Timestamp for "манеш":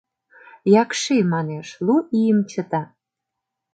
1.33-1.67